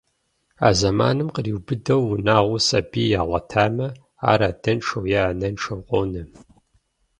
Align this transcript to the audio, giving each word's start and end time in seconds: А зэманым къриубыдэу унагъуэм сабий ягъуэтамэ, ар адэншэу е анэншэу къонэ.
А 0.67 0.69
зэманым 0.79 1.27
къриубыдэу 1.35 2.03
унагъуэм 2.13 2.61
сабий 2.67 3.09
ягъуэтамэ, 3.21 3.87
ар 4.29 4.39
адэншэу 4.49 5.03
е 5.17 5.19
анэншэу 5.29 5.79
къонэ. 5.87 6.23